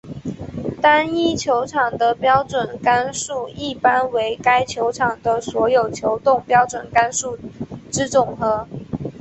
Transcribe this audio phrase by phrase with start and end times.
[0.81, 7.37] 单一球场的标准杆数一般为该球场的所有球洞标准杆数
[7.91, 8.67] 之总和。